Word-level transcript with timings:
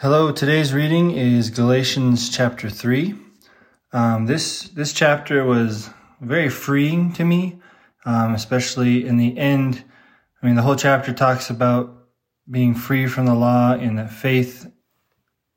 Hello, 0.00 0.30
today's 0.30 0.72
reading 0.72 1.10
is 1.10 1.50
Galatians 1.50 2.30
chapter 2.30 2.70
3. 2.70 3.16
Um, 3.92 4.26
this, 4.26 4.68
this 4.68 4.92
chapter 4.92 5.44
was 5.44 5.90
very 6.20 6.48
freeing 6.50 7.12
to 7.14 7.24
me, 7.24 7.58
um, 8.04 8.32
especially 8.32 9.04
in 9.04 9.16
the 9.16 9.36
end. 9.36 9.82
I 10.40 10.46
mean, 10.46 10.54
the 10.54 10.62
whole 10.62 10.76
chapter 10.76 11.12
talks 11.12 11.50
about 11.50 11.92
being 12.48 12.76
free 12.76 13.08
from 13.08 13.26
the 13.26 13.34
law 13.34 13.72
and 13.72 13.98
that 13.98 14.12
faith 14.12 14.70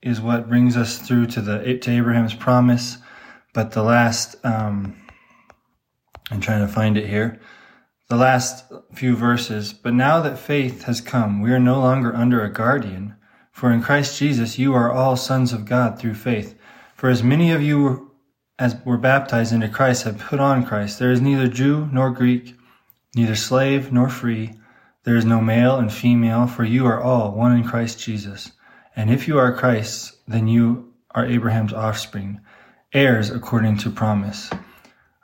is 0.01 0.19
what 0.19 0.49
brings 0.49 0.75
us 0.75 0.97
through 0.97 1.27
to 1.27 1.41
the, 1.41 1.77
to 1.77 1.91
Abraham's 1.91 2.33
promise. 2.33 2.97
But 3.53 3.73
the 3.73 3.83
last, 3.83 4.43
um, 4.43 4.99
I'm 6.31 6.41
trying 6.41 6.65
to 6.65 6.73
find 6.73 6.97
it 6.97 7.07
here. 7.07 7.39
The 8.09 8.15
last 8.15 8.65
few 8.95 9.15
verses. 9.15 9.71
But 9.71 9.93
now 9.93 10.19
that 10.21 10.39
faith 10.39 10.85
has 10.85 10.99
come, 10.99 11.41
we 11.41 11.51
are 11.51 11.59
no 11.59 11.79
longer 11.79 12.15
under 12.15 12.43
a 12.43 12.51
guardian 12.51 13.10
for 13.51 13.71
in 13.71 13.81
Christ 13.81 14.17
Jesus 14.17 14.57
you 14.57 14.73
are 14.73 14.91
all 14.91 15.15
sons 15.15 15.53
of 15.53 15.65
God 15.65 15.99
through 15.99 16.15
faith. 16.15 16.57
For 16.95 17.09
as 17.09 17.23
many 17.23 17.51
of 17.51 17.61
you 17.61 18.11
as 18.61 18.75
were 18.85 18.97
baptized 18.97 19.51
into 19.51 19.67
Christ 19.67 20.03
have 20.03 20.19
put 20.19 20.39
on 20.39 20.63
Christ. 20.63 20.99
There 20.99 21.11
is 21.11 21.19
neither 21.19 21.47
Jew 21.47 21.89
nor 21.91 22.11
Greek, 22.11 22.55
neither 23.15 23.35
slave 23.35 23.91
nor 23.91 24.07
free. 24.07 24.53
There 25.03 25.15
is 25.15 25.25
no 25.25 25.41
male 25.41 25.77
and 25.77 25.91
female, 25.91 26.45
for 26.45 26.63
you 26.63 26.85
are 26.85 27.01
all 27.01 27.31
one 27.31 27.57
in 27.57 27.63
Christ 27.63 27.99
Jesus. 27.99 28.51
And 28.95 29.09
if 29.09 29.27
you 29.27 29.39
are 29.39 29.57
Christ's, 29.57 30.15
then 30.27 30.47
you 30.47 30.93
are 31.15 31.25
Abraham's 31.25 31.73
offspring, 31.73 32.39
heirs 32.93 33.31
according 33.31 33.77
to 33.77 33.89
promise. 33.89 34.51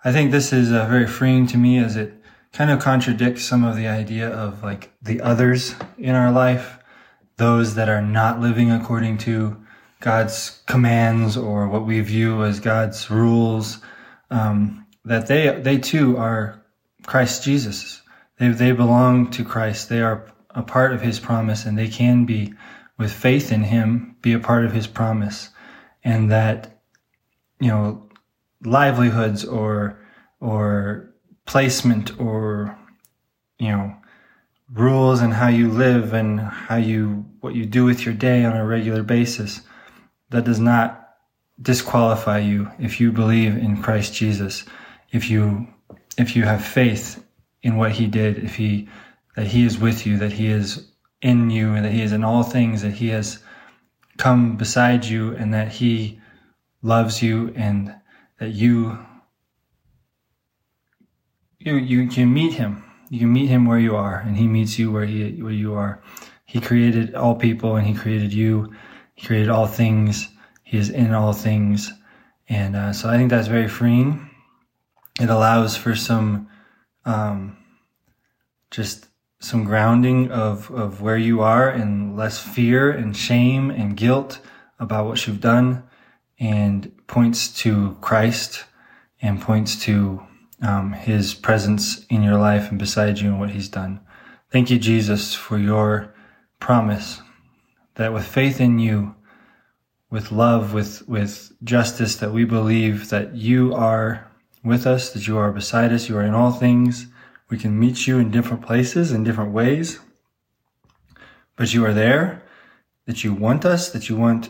I 0.03 0.11
think 0.11 0.31
this 0.31 0.51
is 0.51 0.71
uh, 0.71 0.87
very 0.87 1.05
freeing 1.05 1.45
to 1.47 1.57
me 1.57 1.77
as 1.77 1.95
it 1.95 2.13
kind 2.53 2.71
of 2.71 2.79
contradicts 2.79 3.43
some 3.43 3.63
of 3.63 3.75
the 3.75 3.87
idea 3.87 4.29
of 4.29 4.63
like 4.63 4.91
the 5.01 5.21
others 5.21 5.75
in 5.99 6.15
our 6.15 6.31
life 6.31 6.76
those 7.37 7.75
that 7.75 7.89
are 7.89 8.01
not 8.01 8.41
living 8.41 8.71
according 8.71 9.19
to 9.19 9.57
God's 9.99 10.61
commands 10.65 11.37
or 11.37 11.67
what 11.67 11.85
we 11.85 12.01
view 12.01 12.43
as 12.43 12.59
God's 12.59 13.09
rules, 13.09 13.79
um, 14.29 14.85
that 15.05 15.27
they 15.27 15.59
they 15.61 15.77
too 15.77 16.17
are 16.17 16.61
Christ 17.05 17.43
Jesus. 17.43 18.01
They 18.39 18.49
they 18.49 18.71
belong 18.71 19.31
to 19.31 19.43
Christ. 19.43 19.89
They 19.89 20.01
are 20.01 20.25
a 20.51 20.63
part 20.63 20.93
of 20.93 21.01
His 21.01 21.19
promise, 21.19 21.65
and 21.65 21.77
they 21.77 21.87
can 21.87 22.25
be, 22.25 22.53
with 22.97 23.11
faith 23.11 23.51
in 23.51 23.63
Him, 23.63 24.15
be 24.21 24.33
a 24.33 24.39
part 24.39 24.65
of 24.65 24.73
His 24.73 24.87
promise, 24.87 25.49
and 26.03 26.31
that 26.31 26.81
you 27.59 27.69
know 27.69 28.09
livelihoods 28.63 29.45
or 29.45 29.99
or 30.39 31.13
placement 31.45 32.19
or 32.19 32.77
you 33.57 33.69
know 33.69 33.95
rules 34.73 35.21
and 35.21 35.33
how 35.33 35.47
you 35.47 35.69
live 35.71 36.13
and 36.13 36.39
how 36.39 36.75
you 36.75 37.25
what 37.39 37.55
you 37.55 37.65
do 37.65 37.85
with 37.85 38.05
your 38.05 38.13
day 38.13 38.43
on 38.43 38.55
a 38.55 38.65
regular 38.65 39.03
basis 39.03 39.61
that 40.29 40.43
does 40.43 40.59
not 40.59 41.15
disqualify 41.61 42.39
you 42.39 42.69
if 42.77 42.99
you 42.99 43.11
believe 43.11 43.55
in 43.55 43.81
Christ 43.81 44.13
Jesus 44.13 44.65
if 45.11 45.29
you 45.29 45.67
if 46.17 46.35
you 46.35 46.43
have 46.43 46.63
faith 46.63 47.23
in 47.63 47.77
what 47.77 47.93
he 47.93 48.07
did 48.07 48.39
if 48.39 48.55
he 48.55 48.89
that 49.35 49.47
he 49.47 49.65
is 49.65 49.77
with 49.77 50.05
you 50.05 50.17
that 50.17 50.33
he 50.33 50.47
is 50.47 50.91
in 51.21 51.49
you 51.49 51.73
and 51.73 51.85
that 51.85 51.93
he 51.93 52.01
is 52.01 52.11
in 52.11 52.23
all 52.23 52.43
things 52.43 52.81
that 52.81 52.91
he 52.93 53.07
has 53.09 53.39
come 54.17 54.57
beside 54.57 55.05
you 55.05 55.33
and 55.35 55.53
that 55.53 55.69
he 55.69 56.19
loves 56.81 57.23
you 57.23 57.53
and 57.55 57.95
that 58.39 58.49
you 58.49 58.99
you 61.57 61.75
you 61.75 62.07
can 62.09 62.33
meet 62.33 62.53
him 62.53 62.83
you 63.09 63.19
can 63.19 63.33
meet 63.33 63.47
him 63.47 63.65
where 63.65 63.79
you 63.79 63.95
are 63.95 64.19
and 64.19 64.35
he 64.37 64.47
meets 64.47 64.77
you 64.77 64.91
where 64.91 65.05
he 65.05 65.41
where 65.41 65.51
you 65.51 65.73
are. 65.75 66.01
He 66.45 66.61
created 66.61 67.15
all 67.15 67.35
people 67.35 67.75
and 67.75 67.85
he 67.85 67.93
created 67.93 68.33
you. 68.33 68.73
He 69.15 69.25
created 69.25 69.49
all 69.49 69.67
things. 69.67 70.29
He 70.63 70.77
is 70.77 70.89
in 70.89 71.13
all 71.13 71.33
things. 71.33 71.91
And 72.49 72.75
uh, 72.75 72.93
so 72.93 73.09
i 73.09 73.17
think 73.17 73.29
that's 73.29 73.47
very 73.47 73.67
freeing. 73.67 74.29
It 75.19 75.29
allows 75.29 75.75
for 75.75 75.95
some 75.95 76.49
um, 77.05 77.57
just 78.71 79.07
some 79.39 79.63
grounding 79.63 80.31
of 80.31 80.71
of 80.71 81.01
where 81.01 81.17
you 81.17 81.41
are 81.41 81.69
and 81.69 82.17
less 82.17 82.39
fear 82.39 82.91
and 82.91 83.15
shame 83.15 83.69
and 83.69 83.95
guilt 83.95 84.39
about 84.79 85.05
what 85.05 85.25
you've 85.25 85.41
done 85.41 85.83
and 86.39 86.91
points 87.07 87.47
to 87.61 87.95
christ 88.01 88.65
and 89.21 89.41
points 89.41 89.75
to 89.83 90.21
um, 90.61 90.93
his 90.93 91.33
presence 91.33 92.05
in 92.07 92.23
your 92.23 92.37
life 92.37 92.69
and 92.69 92.79
beside 92.79 93.19
you 93.19 93.29
and 93.29 93.39
what 93.39 93.51
he's 93.51 93.69
done. 93.69 93.99
Thank 94.51 94.69
you, 94.69 94.79
Jesus, 94.79 95.33
for 95.33 95.57
your 95.57 96.13
promise 96.59 97.21
that 97.95 98.13
with 98.13 98.25
faith 98.25 98.61
in 98.61 98.79
you, 98.79 99.15
with 100.09 100.31
love, 100.31 100.73
with, 100.73 101.07
with 101.07 101.51
justice, 101.63 102.15
that 102.17 102.31
we 102.31 102.45
believe 102.45 103.09
that 103.09 103.35
you 103.35 103.73
are 103.73 104.31
with 104.63 104.87
us, 104.87 105.11
that 105.11 105.27
you 105.27 105.37
are 105.37 105.51
beside 105.51 105.91
us, 105.91 106.07
you 106.07 106.17
are 106.17 106.23
in 106.23 106.33
all 106.33 106.51
things. 106.51 107.07
We 107.49 107.57
can 107.57 107.77
meet 107.77 108.07
you 108.07 108.19
in 108.19 108.31
different 108.31 108.65
places, 108.65 109.11
in 109.11 109.23
different 109.23 109.51
ways, 109.51 109.99
but 111.55 111.73
you 111.73 111.85
are 111.85 111.93
there, 111.93 112.43
that 113.05 113.23
you 113.23 113.33
want 113.33 113.65
us, 113.65 113.89
that 113.89 114.09
you 114.09 114.15
want, 114.15 114.49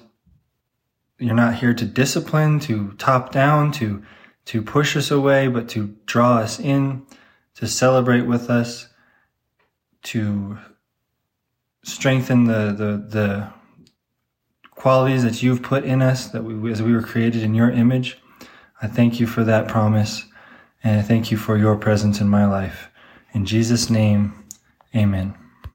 you're 1.20 1.36
not 1.36 1.56
here 1.56 1.74
to 1.74 1.86
discipline, 1.86 2.60
to 2.62 2.94
top 2.94 3.32
down, 3.32 3.72
to 3.74 4.04
to 4.48 4.62
push 4.62 4.96
us 4.96 5.12
away, 5.12 5.50
but 5.50 5.68
to 5.68 5.96
draw 6.06 6.38
us 6.38 6.58
in, 6.58 7.06
to 7.56 7.68
celebrate 7.68 8.22
with 8.22 8.50
us, 8.50 8.88
to 10.04 10.58
strengthen 11.84 12.46
the, 12.46 12.72
the, 12.72 13.06
the 13.10 13.48
qualities 14.72 15.24
that 15.24 15.44
you've 15.44 15.62
put 15.62 15.84
in 15.84 16.02
us 16.02 16.30
that 16.30 16.44
we, 16.46 16.72
as 16.72 16.82
we 16.82 16.94
were 16.94 17.02
created 17.02 17.44
in 17.44 17.54
your 17.54 17.70
image. 17.70 18.18
I 18.82 18.88
thank 18.88 19.20
you 19.20 19.28
for 19.28 19.44
that 19.44 19.68
promise 19.68 20.26
and 20.82 20.98
I 20.98 21.02
thank 21.02 21.30
you 21.30 21.38
for 21.38 21.58
your 21.58 21.76
presence 21.76 22.22
in 22.22 22.30
my 22.30 22.46
life. 22.46 22.90
In 23.34 23.46
Jesus' 23.46 23.90
name, 23.90 24.46
amen. 24.96 25.47